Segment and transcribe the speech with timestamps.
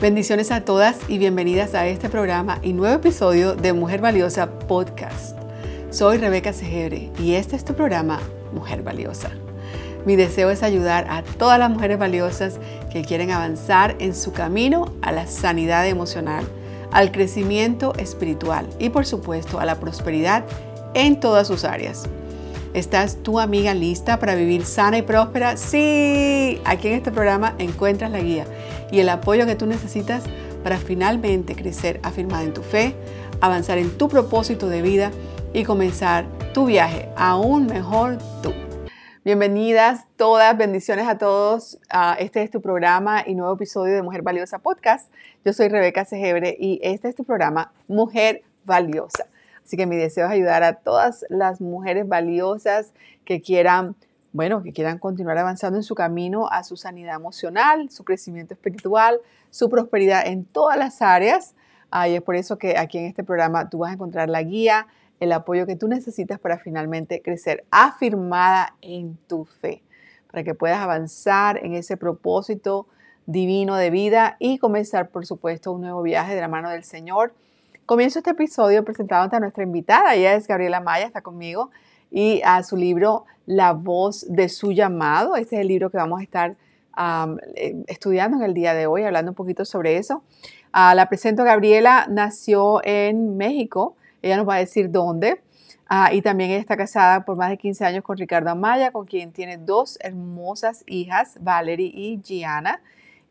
[0.00, 5.36] Bendiciones a todas y bienvenidas a este programa y nuevo episodio de Mujer Valiosa Podcast.
[5.90, 8.20] Soy Rebeca Segebre y este es tu programa
[8.52, 9.30] Mujer Valiosa.
[10.06, 12.60] Mi deseo es ayudar a todas las mujeres valiosas
[12.92, 16.46] que quieren avanzar en su camino a la sanidad emocional,
[16.92, 20.44] al crecimiento espiritual y por supuesto a la prosperidad
[20.94, 22.08] en todas sus áreas.
[22.74, 25.56] ¿Estás tu amiga lista para vivir sana y próspera?
[25.56, 28.44] Sí, aquí en este programa encuentras la guía
[28.92, 30.24] y el apoyo que tú necesitas
[30.62, 32.94] para finalmente crecer afirmada en tu fe,
[33.40, 35.12] avanzar en tu propósito de vida
[35.54, 38.52] y comenzar tu viaje aún mejor tú.
[39.24, 41.78] Bienvenidas todas, bendiciones a todos.
[42.18, 45.10] este es tu programa y nuevo episodio de Mujer Valiosa Podcast.
[45.42, 49.26] Yo soy Rebeca Segebre y este es tu programa Mujer Valiosa.
[49.68, 52.94] Así que mi deseo es ayudar a todas las mujeres valiosas
[53.26, 53.96] que quieran
[54.32, 59.20] bueno, que quieran continuar avanzando en su camino a su sanidad emocional, su crecimiento espiritual,
[59.50, 61.54] su prosperidad en todas las áreas.
[62.06, 64.86] y es por eso que aquí en este programa tú vas a encontrar la guía,
[65.20, 69.82] el apoyo que tú necesitas para finalmente crecer afirmada en tu fe,
[70.30, 72.86] para que puedas avanzar en ese propósito
[73.26, 77.34] divino de vida y comenzar, por supuesto, un nuevo viaje de la mano del Señor.
[77.88, 81.70] Comienzo este episodio presentándote a nuestra invitada, ella es Gabriela Maya, está conmigo
[82.10, 85.36] y a su libro La voz de su llamado.
[85.36, 86.54] Este es el libro que vamos a estar
[87.54, 90.22] eh, estudiando en el día de hoy, hablando un poquito sobre eso.
[90.70, 95.40] Ah, la presento Gabriela, nació en México, ella nos va a decir dónde.
[95.88, 99.06] Ah, y también ella está casada por más de 15 años con Ricardo Amaya, con
[99.06, 102.82] quien tiene dos hermosas hijas, Valerie y Gianna,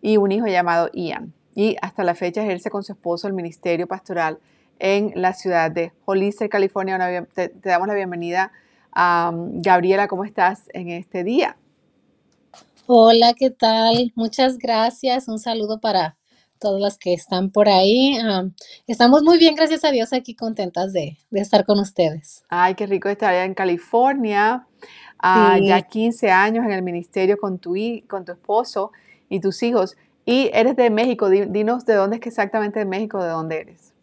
[0.01, 1.36] y un hijo llamado Ian.
[1.57, 4.37] Y hasta la fecha ejerce con su esposo el ministerio pastoral
[4.77, 7.27] en la ciudad de Hollister, California.
[7.33, 8.51] te, te damos la bienvenida
[8.93, 11.57] Gabriela, ¿cómo estás en este día?
[12.87, 14.11] Hola, ¿qué tal?
[14.15, 15.27] Muchas gracias.
[15.27, 16.15] Un saludo para
[16.59, 18.17] todas las que están por ahí.
[18.87, 22.43] estamos muy bien, gracias a Dios, aquí contentas de, estar con ustedes.
[22.49, 24.67] Ay, qué rico estar allá en California.
[25.19, 27.75] Ah, ya 15 años en el ministerio con tu,
[28.07, 28.91] con tu esposo
[29.29, 29.95] y tus hijos.
[30.27, 31.29] Y eres de México.
[31.29, 33.93] Dinos de dónde es que exactamente de México, de dónde eres.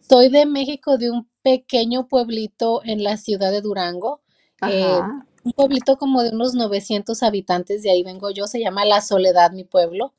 [0.00, 4.20] Soy de México, de un pequeño pueblito en la ciudad de Durango.
[4.68, 5.00] Eh,
[5.42, 9.50] un pueblito como de unos 900 habitantes, de ahí vengo yo, se llama La Soledad,
[9.50, 10.14] mi pueblo.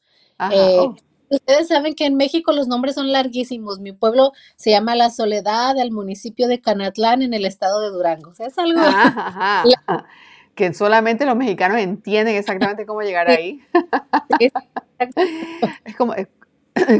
[0.52, 0.96] Eh, oh.
[1.30, 3.80] Ustedes saben que en México los nombres son larguísimos.
[3.80, 8.34] Mi pueblo se llama La Soledad, el municipio de Canatlán, en el estado de Durango.
[8.38, 8.82] es algo
[10.56, 13.62] que solamente los mexicanos entienden exactamente cómo llegar ahí.
[15.86, 16.28] es, como, es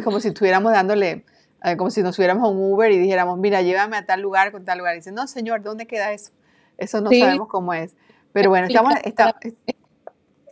[0.04, 1.26] como si estuviéramos dándole
[1.64, 4.52] eh, como si nos subiéramos a un Uber y dijéramos, mira, llévame a tal lugar
[4.52, 4.96] con tal lugar.
[4.96, 6.32] Y dice, no, señor, ¿dónde queda eso?
[6.78, 7.96] Eso no sabemos cómo es.
[8.34, 8.94] Pero bueno, estamos,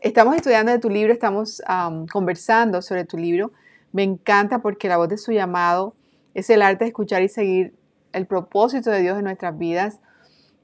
[0.02, 1.64] estamos estudiando de tu libro, estamos
[2.12, 3.52] conversando sobre tu libro.
[3.92, 5.96] Me encanta porque la voz de su llamado
[6.36, 7.74] es el arte de escuchar y seguir
[8.12, 10.00] el propósito de Dios en nuestras vidas.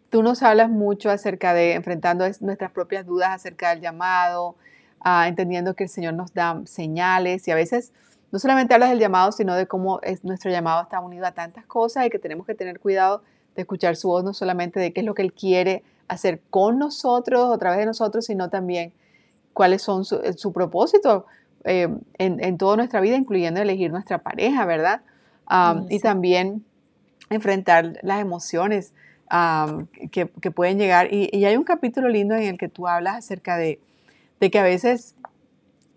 [0.10, 4.56] Tú nos hablas mucho acerca de enfrentando nuestras propias dudas acerca del llamado,
[5.02, 7.92] ah, entendiendo que el Señor nos da señales y a veces
[8.32, 11.66] no solamente hablas del llamado, sino de cómo es, nuestro llamado está unido a tantas
[11.66, 13.24] cosas y que tenemos que tener cuidado
[13.56, 16.78] de escuchar su voz, no solamente de qué es lo que Él quiere hacer con
[16.78, 18.94] nosotros, a través de nosotros, sino también
[19.54, 21.26] cuáles son su, eh, propósito
[21.64, 21.88] eh,
[22.18, 25.02] en, toda nuestra vida, incluyendo elegir nuestra pareja, ¿verdad?
[25.90, 26.66] Y también
[27.30, 28.94] enfrentar las emociones
[30.12, 31.14] que, pueden llegar.
[31.14, 33.80] Y, hay un capítulo lindo en el que tú hablas acerca de,
[34.40, 35.16] de que a veces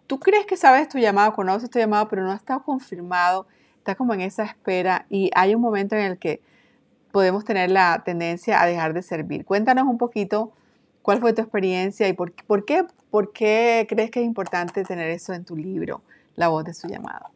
[0.06, 3.46] tú crees que sabes tu llamado, conoces tu llamado, pero no ha estado confirmado,
[3.76, 6.40] estás como en esa espera y hay un momento en el que
[7.12, 9.44] podemos tener la tendencia a dejar de servir.
[9.44, 10.52] Cuéntanos un poquito
[11.02, 15.32] cuál fue tu experiencia y por, qué, por qué crees que es importante tener eso
[15.32, 16.02] en tu libro,
[16.36, 17.30] La voz de su llamado.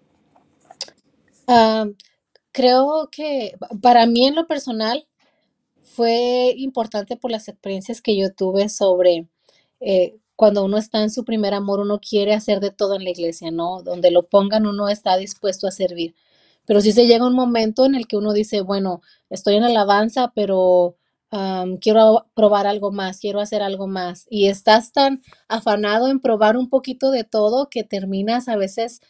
[2.52, 5.06] Creo que para mí en lo personal
[5.82, 9.28] fue importante por las experiencias que yo tuve sobre
[9.80, 13.10] eh, cuando uno está en su primer amor, uno quiere hacer de todo en la
[13.10, 13.82] iglesia, ¿no?
[13.82, 16.14] Donde lo pongan, uno está dispuesto a servir.
[16.66, 20.32] Pero si se llega un momento en el que uno dice, bueno, estoy en alabanza,
[20.34, 20.96] pero
[21.80, 24.26] quiero probar algo más, quiero hacer algo más.
[24.28, 29.00] Y estás tan afanado en probar un poquito de todo que terminas a veces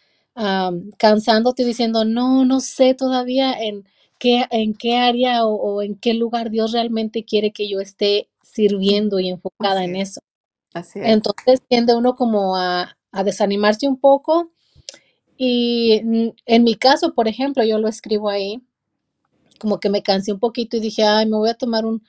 [0.99, 3.85] cansándote diciendo, no, no sé todavía en
[4.23, 9.19] qué, en qué área o, en qué lugar Dios realmente quiere que yo esté sirviendo
[9.19, 10.21] y enfocada en eso.
[10.95, 14.53] Entonces tiende uno como a, desanimarse un poco.
[15.37, 16.03] Y
[16.47, 18.63] en mi caso, por ejemplo, yo lo escribo ahí,
[19.59, 22.01] como que me cansé un poquito y dije, ay, me voy a tomar un,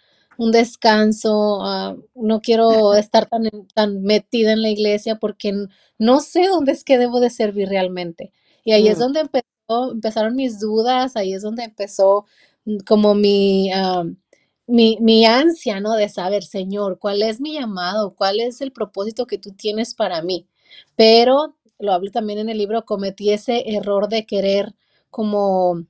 [0.52, 5.52] descanso, ah, no quiero estar tan, tan metida en la iglesia porque
[5.98, 8.32] no sé dónde es que debo de servir realmente.
[8.64, 9.02] Y ahí es Mm.
[9.02, 9.30] donde
[9.92, 12.26] empezaron mis dudas, ahí es donde empezó
[12.86, 14.18] como mi, am,
[14.68, 15.94] mi, mi ansia, ¿no?
[15.94, 18.16] De saber, Señor, ¿cuál es mi llamado?
[18.16, 20.48] ¿Cuál es el propósito que tú tienes para mí?
[20.96, 24.74] Pero, lo hablo también en el libro, cometí ese error de querer
[25.10, 25.86] como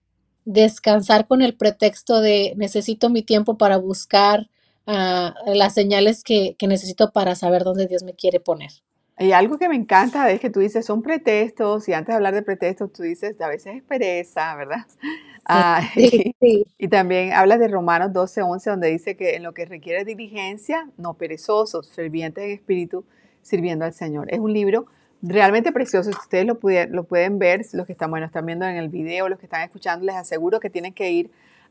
[0.45, 4.49] descansar con el pretexto de necesito mi tiempo para buscar
[4.87, 8.71] ah, las señales que, que necesito para saber dónde Dios me quiere poner.
[9.19, 12.33] Y algo que me encanta es que tú dices son pretextos y antes de hablar
[12.33, 14.85] de pretextos tú dices a veces es pereza, ¿verdad?
[15.45, 16.33] Ah, Sí,
[16.77, 20.87] y, también hablas de Romanos 12, 11 donde dice que en lo que requiere diligencia,
[20.97, 23.03] no perezosos, fervientes en espíritu,
[23.41, 24.27] sirviendo al Señor.
[24.31, 24.85] Es un libro
[25.21, 26.11] realmente precioso.
[26.13, 28.87] Si ustedes lo, pudie- lo pueden ver, los que están, bueno, están viendo en el
[28.87, 31.29] video, los que están escuchando, les aseguro que tienen que ir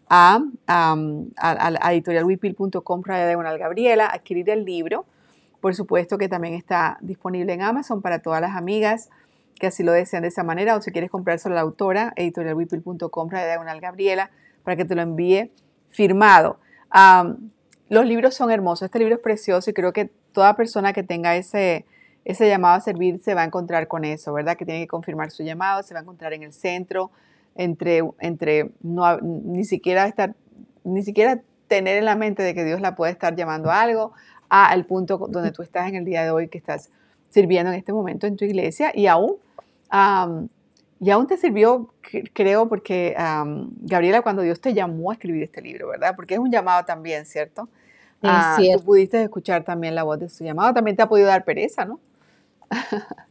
[0.09, 0.95] a, a,
[1.39, 5.07] a- a editorialwipil.com, Gabriela, adquirir el libro.
[5.63, 9.09] Por supuesto que también está disponible en Amazon para todas las amigas
[9.61, 10.77] que así lo desean de esa manera.
[10.77, 14.33] O si quieres comprárselo a la autora, editorialwipil.com, raya diagonal Gabriela,
[14.65, 15.53] para que te lo envíe
[15.89, 16.59] firmado.
[17.89, 18.87] Los libros son hermosos.
[18.87, 21.87] Este libro es precioso y creo que toda persona que tenga ese,
[22.25, 24.57] ese llamado a servir se va a encontrar con eso, ¿verdad?
[24.57, 27.13] Que tiene que confirmar su llamado, se va a encontrar en el centro,
[27.55, 30.35] entre, entre no, ni siquiera estar,
[30.83, 34.13] ni siquiera tener en la mente de que Dios la puede estar llamando a algo,
[34.53, 36.91] a el punto donde tú estás en el día de hoy, que estás
[37.31, 39.37] sirviendo en este momento en tu iglesia y aún,
[39.91, 40.49] am,
[41.01, 45.43] y aún te sirvió, cre- creo, porque am, Gabriela, cuando Dios te llamó a escribir
[45.45, 46.15] este libro, ¿verdad?
[46.17, 47.69] Porque es un llamado también, ¿cierto?
[48.23, 51.29] es Ah, tú pudiste escuchar también la voz de su llamado, también te ha podido
[51.29, 52.01] dar pereza, ¿no?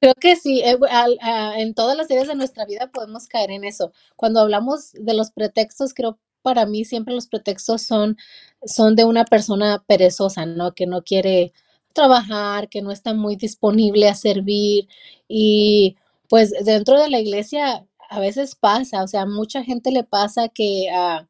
[0.00, 3.50] Creo que sí, eh, al- ah, en todas las áreas de nuestra vida podemos caer
[3.50, 3.92] en eso.
[4.16, 8.16] Cuando hablamos de los pretextos, creo para mí siempre los pretextos son,
[8.64, 10.74] son de una persona perezosa, ¿no?
[10.74, 11.52] Que no quiere
[11.92, 14.88] trabajar, que no está muy disponible a servir.
[15.28, 15.96] Y
[16.28, 20.88] pues dentro de la iglesia a veces pasa, o sea, mucha gente le pasa que
[20.92, 21.28] ah,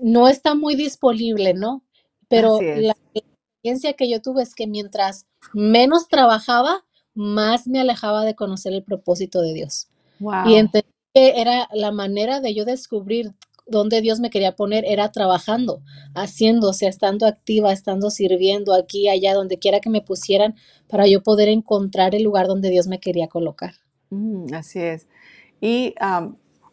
[0.00, 1.82] no está muy disponible, ¿no?
[2.28, 8.34] Pero la experiencia que yo tuve es que mientras menos trabajaba, más me alejaba de
[8.34, 9.88] conocer el propósito de Dios.
[10.46, 13.34] Y entendí que era la manera de yo descubrir
[13.66, 15.82] dónde Dios me quería poner, era trabajando,
[16.14, 20.54] haciendo, o sea, estando activa, estando sirviendo aquí, allá, donde quiera que me pusieran,
[20.88, 23.74] para yo poder encontrar el lugar donde Dios me quería colocar.
[24.10, 25.06] Mm, así es.
[25.60, 25.94] Y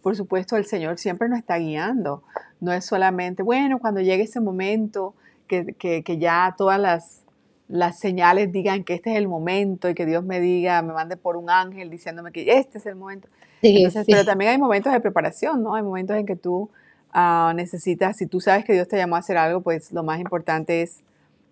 [0.02, 2.24] por supuesto, el Señor siempre nos está guiando.
[2.60, 5.16] No es solamente, bueno, cuando llegue ese momento,
[5.48, 7.24] que, que- que ya todas las,
[7.68, 11.18] las señales digan que este es el momento y que Dios me diga, me mande
[11.18, 13.28] por un ángel diciéndome que este es el momento.
[13.62, 15.76] Sí, Entonces, pero sí, también hay momentos de preparación, ¿no?
[15.76, 16.70] Hay momentos en que tú
[17.14, 20.20] ah, necesitas, si tú sabes que Dios te llamó a hacer algo, pues lo más
[20.20, 21.00] importante es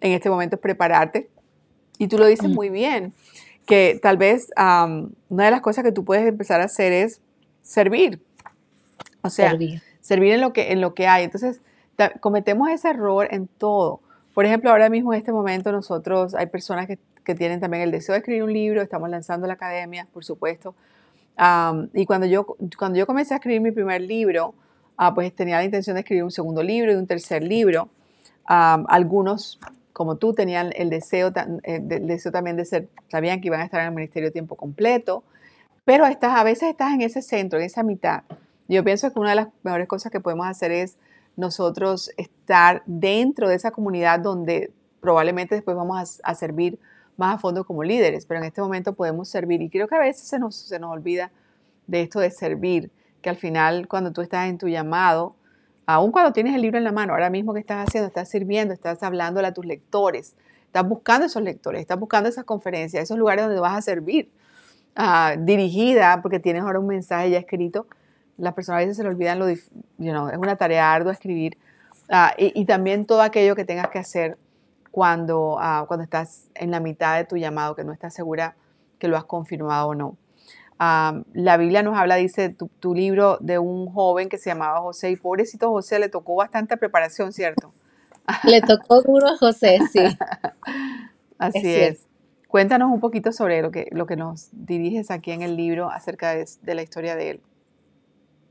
[0.02, 1.30] en este momento es prepararte.
[1.98, 3.14] Y tú lo dices mm, muy bien,
[3.66, 7.22] que tal vez am, una de las cosas que tú puedes empezar a hacer es
[7.62, 8.20] servir.
[9.22, 9.82] O sea, servir.
[10.02, 11.24] servir en lo que, en lo que hay.
[11.24, 11.62] Entonces,
[12.20, 14.02] cometemos ese error en todo.
[14.34, 17.92] Por ejemplo, ahora mismo en este momento nosotros hay personas que, que tienen también el
[17.92, 20.74] deseo de escribir un libro, estamos lanzando la academia, por supuesto.
[21.38, 22.46] Am, y cuando yo,
[22.78, 24.54] cuando yo comencé a escribir mi primer libro,
[25.02, 27.90] ah, pues tenía la intención de escribir un segundo libro y un tercer libro.
[28.46, 29.60] Am, algunos,
[29.94, 31.30] como tú, tenían el deseo,
[31.64, 34.56] eh, el deseo también de ser, sabían que iban a estar en el ministerio tiempo
[34.56, 35.24] completo,
[35.86, 38.22] pero estás, a veces estás en ese centro, en esa mitad.
[38.68, 40.98] Yo pienso que una de las mejores cosas que podemos hacer es
[41.36, 46.78] nosotros estar dentro de esa comunidad donde probablemente después vamos a, a servir
[47.18, 50.00] más a fondo como líderes, pero en este momento podemos servir y creo que a
[50.00, 51.32] veces se nos, se nos olvida
[51.88, 55.36] de esto de servir, que al final cuando tú estás en tu llamado,
[55.86, 58.74] aun cuando tienes el libro en la mano, ahora mismo que estás haciendo, estás sirviendo,
[58.74, 60.36] estás hablándole a tus lectores,
[60.66, 64.32] estás buscando esos lectores, estás buscando esas conferencias, esos lugares donde vas a servir,
[64.96, 67.88] ah, dirigida, porque tienes ahora un mensaje ya escrito.
[68.38, 69.60] Las personas a veces se le olvidan lo, you
[69.98, 71.58] know, es una tarea ardua escribir.
[72.10, 74.38] Ah, y, y también todo aquello que tengas que hacer
[74.92, 78.56] cuando, ah, cuando estás en la mitad de tu llamado, que no estás segura
[79.00, 80.18] que lo has confirmado o no.
[81.34, 85.12] La Biblia nos habla, dice tu, tu libro, de un joven que se llamaba José,
[85.12, 87.72] y pobrecito José le tocó bastante preparación, ¿cierto?
[88.44, 90.20] Le tocó duro a José, sí,
[91.38, 92.08] Así es.
[92.48, 96.36] Cuéntanos un poquito sobre lo que, lo que nos diriges aquí en el libro acerca
[96.36, 97.42] de, de la historia de él.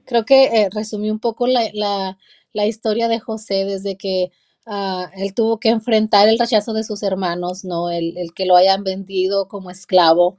[0.04, 2.18] Creo que eh, resumí un poco la, la-
[2.52, 4.32] la historia de José desde que
[4.66, 7.90] ah, él tuvo que enfrentar el rechazo de sus hermanos, ¿no?
[7.90, 10.36] El, el que lo hayan vendido como esclavo.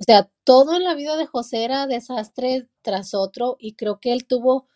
[0.00, 4.12] O sea, todo en la vida de José era desastre tras otro y creo que
[4.12, 4.66] él tuvo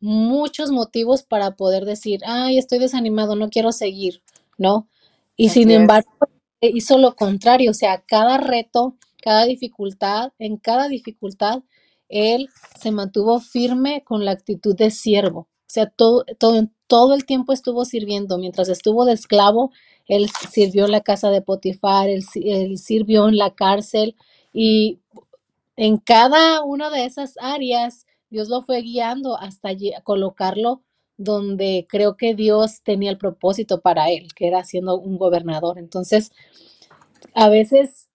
[0.00, 4.22] muchos motivos para poder decir, ay, estoy desanimado, no quiero seguir,
[4.58, 4.88] ¿no?
[5.36, 5.76] Y sin es.
[5.76, 6.10] embargo,
[6.60, 11.62] hizo lo contrario, o sea, cada reto cada dificultad, en cada dificultad,
[12.08, 12.48] él
[12.80, 15.40] se mantuvo firme con la actitud de siervo.
[15.40, 18.38] O sea, todo, todo, todo el tiempo estuvo sirviendo.
[18.38, 19.70] Mientras estuvo de esclavo,
[20.06, 24.16] él sirvió en la casa de Potifar, él, él sirvió en la cárcel
[24.52, 25.00] y
[25.76, 29.70] en cada una de esas áreas, Dios lo fue guiando hasta
[30.04, 30.82] colocarlo
[31.16, 35.78] donde creo que Dios tenía el propósito para él, que era siendo un gobernador.
[35.78, 36.32] Entonces,
[37.34, 38.08] a veces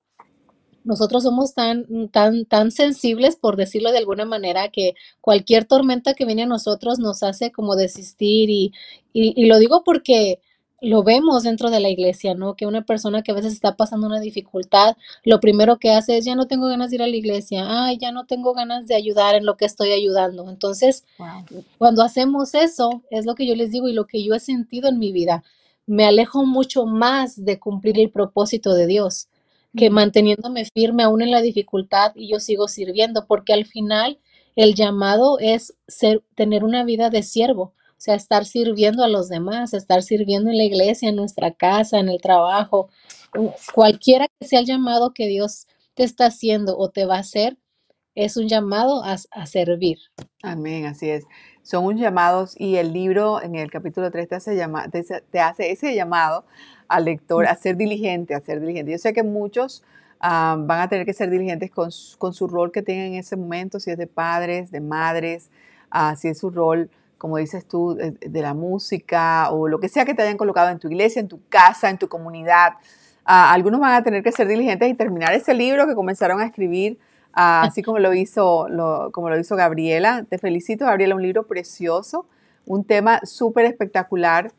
[0.84, 6.26] nosotros somos tan, tan, tan sensibles, por decirlo de alguna manera, que cualquier tormenta que
[6.26, 8.72] viene a nosotros nos hace como desistir y,
[9.12, 10.40] y, lo digo porque
[10.86, 12.56] lo vemos dentro de la iglesia, ¿no?
[12.56, 16.26] Que una persona que a veces está pasando una dificultad, lo primero que hace es,
[16.26, 18.94] ya no tengo ganas de ir a la iglesia, ay, ya no tengo ganas de
[18.94, 20.48] ayudar en lo que estoy ayudando.
[20.48, 21.04] Entonces,
[21.80, 24.88] cuando hacemos eso, es lo que yo les digo y lo que yo he sentido
[24.90, 25.44] en mi vida,
[25.88, 29.28] me alejo mucho más de cumplir el propósito de Dios
[29.76, 34.20] que manteniéndome firme aún en la dificultad y yo sigo sirviendo, porque al final
[34.56, 37.74] el llamado es ser, tener una vida de siervo,
[38.06, 42.10] sea, estar sirviendo a los demás, estar sirviendo en la iglesia, en nuestra casa, en
[42.10, 42.90] el trabajo,
[43.74, 47.58] cualquiera que sea el llamado que Dios te está haciendo o te va a hacer,
[48.14, 49.98] es un llamado a, servir.
[50.42, 51.26] Amén, así es.
[51.64, 55.72] Son un llamados y el libro en el capítulo 3 te hace, llama, te hace
[55.72, 56.46] ese llamado
[56.88, 58.92] al lector a ser diligente, a ser diligente.
[58.92, 59.84] Yo sé que muchos
[60.20, 63.80] ah, van a tener que ser diligentes con, su rol que tengan en ese momento,
[63.80, 65.50] si es de padres, de madres,
[65.94, 70.06] uh, si es su rol, como dices tú, de, la música o lo que sea
[70.06, 72.74] que te hayan colocado en tu iglesia, en tu casa, en tu comunidad.
[73.26, 76.46] Ah, algunos van a tener que ser diligentes y terminar ese libro que comenzaron a
[76.46, 77.00] escribir,
[77.34, 78.68] así como lo, hizo,
[79.12, 80.26] como lo hizo Gabriela.
[80.30, 82.28] Te felicito, Gabriela, un libro precioso,
[82.66, 84.52] un tema súper espectacular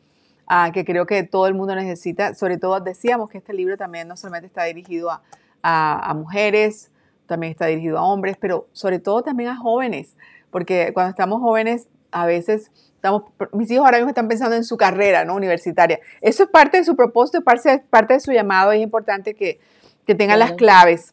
[0.72, 2.34] que creo que todo el mundo necesita.
[2.34, 5.22] Sobre todo decíamos que este libro también no solamente está dirigido a,
[5.62, 6.90] a, mujeres,
[7.26, 10.16] también está dirigido a hombres, pero sobre todo también a jóvenes,
[10.50, 14.76] porque cuando estamos jóvenes a veces estamos, mis hijos ahora mismo están pensando en su
[14.78, 15.34] carrera ¿no?
[15.34, 16.00] universitaria.
[16.22, 19.60] Eso es parte de su propósito, parte, parte de su llamado, es importante que,
[20.06, 21.12] que tengan las claves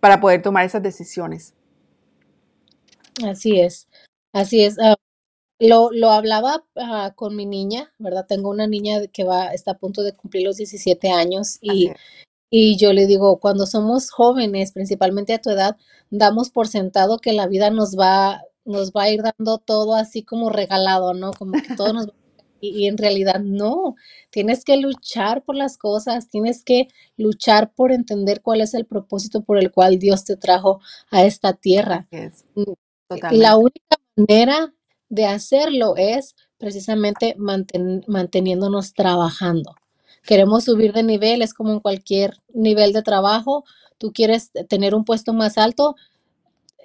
[0.00, 1.54] para poder tomar esas decisiones.
[3.26, 3.88] Así es,
[4.32, 4.78] así es.
[4.78, 4.96] Ah,
[5.58, 8.24] lo, lo hablaba ah, con mi niña, ¿verdad?
[8.26, 11.90] Tengo una niña que va, está a punto de cumplir los 17 años y,
[12.48, 15.76] y yo le digo, cuando somos jóvenes, principalmente a tu edad,
[16.10, 20.22] damos por sentado que la vida nos va, nos va a ir dando todo así
[20.22, 21.32] como regalado, ¿no?
[21.32, 22.12] Como que todo nos va
[22.60, 23.94] y, y en realidad no,
[24.30, 29.42] tienes que luchar por las cosas, tienes que luchar por entender cuál es el propósito
[29.42, 32.08] por el cual Dios te trajo a esta tierra.
[32.54, 32.72] Mm,
[33.32, 34.74] la única manera
[35.08, 39.74] de hacerlo es precisamente manteniéndonos trabajando.
[40.22, 43.64] Queremos subir de nivel, es como en cualquier nivel de trabajo.
[43.96, 45.94] Tú quieres tener un puesto más alto,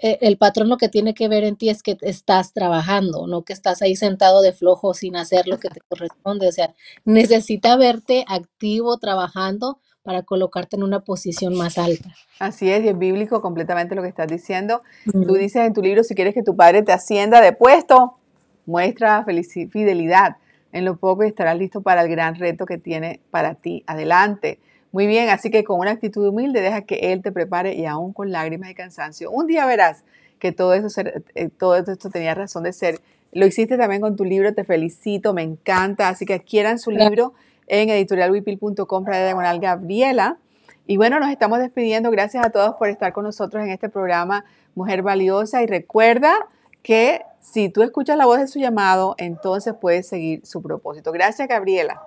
[0.01, 3.53] el patrón lo que tiene que ver en ti es que estás trabajando, no que
[3.53, 6.47] estás ahí sentado de flojo sin hacer lo que te corresponde.
[6.47, 6.73] O sea,
[7.05, 12.13] necesita verte activo, trabajando para colocarte en una posición más alta.
[12.39, 14.81] Así es, y es bíblico completamente lo que estás diciendo.
[15.05, 18.17] Tú dices en tu libro, si quieres que tu padre te ascienda de puesto,
[18.65, 19.25] muestra
[19.71, 20.37] fidelidad
[20.73, 23.83] en lo poco y estarás listo para el gran reto que tiene para ti.
[23.87, 24.59] Adelante.
[24.93, 28.13] Muy bien, así que con una actitud humilde deja que Él te prepare y aún
[28.13, 29.31] con lágrimas y cansancio.
[29.31, 30.03] Un día verás
[30.37, 31.01] que todo, eso,
[31.33, 33.01] eh, todo esto tenía razón de ser.
[33.31, 36.09] Lo hiciste también con tu libro, te felicito, me encanta.
[36.09, 37.33] Así que adquieran su libro
[37.65, 40.37] en editorialwipil.com para diagonal Gabriela.
[40.85, 42.11] Y bueno, nos estamos despidiendo.
[42.11, 44.45] Gracias a todos por estar con nosotros en este programa
[44.75, 45.63] Mujer Valiosa.
[45.63, 46.35] Y recuerda
[46.83, 51.11] que si tú escuchas la voz de su llamado, entonces puedes seguir su propósito.
[51.11, 52.03] Gracias, Gabriela.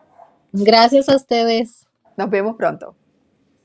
[0.52, 1.86] Gracias a ustedes.
[2.16, 2.96] Nos vemos pronto.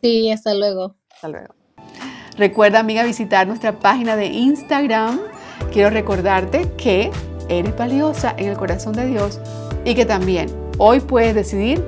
[0.02, 0.96] Sí, hasta luego.
[1.14, 1.56] Hasta luego.
[2.38, 5.20] Recuerda, amiga, visitar nuestra página de Instagram.
[5.72, 7.12] Quiero recordarte que
[7.50, 9.40] eres valiosa en el corazón de Dios
[9.86, 11.86] y que también Hoy puedes decidir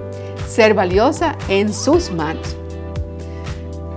[0.47, 2.55] ser valiosa en sus manos.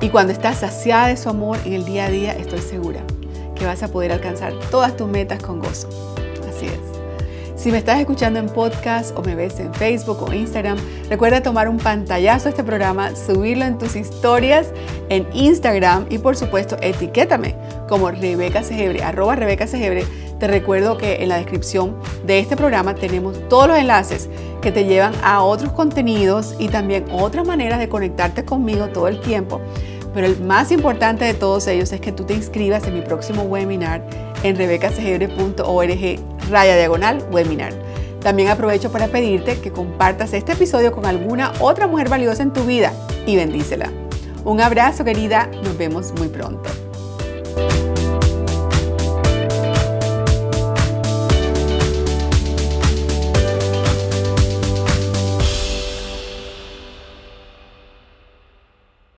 [0.00, 3.02] Y cuando estás saciada de su amor en el día a día, estoy segura
[3.54, 5.88] que vas a poder alcanzar todas tus metas con gozo.
[6.48, 6.95] Así es.
[7.66, 10.78] Si me estás escuchando en podcast o me ves en Facebook o Instagram,
[11.10, 14.68] recuerda tomar un pantallazo de este programa, subirlo en tus historias
[15.08, 17.56] en Instagram y por supuesto etiquétame
[17.88, 20.04] como Rebeca Segebre, arroba Rebeca Segebre
[20.38, 21.96] te recuerdo que en la descripción
[22.26, 24.28] de este programa tenemos todos los enlaces
[24.60, 29.20] que te llevan a otros contenidos y también otras maneras de conectarte conmigo todo el
[29.20, 29.60] tiempo.
[30.16, 33.42] Pero el más importante de todos ellos es que tú te inscribas en mi próximo
[33.42, 34.02] webinar
[34.42, 37.74] en rebecasegebre.org raya diagonal webinar.
[38.22, 42.64] También aprovecho para pedirte que compartas este episodio con alguna otra mujer valiosa en tu
[42.64, 42.94] vida
[43.26, 43.92] y bendícela.
[44.46, 46.70] Un abrazo querida, nos vemos muy pronto.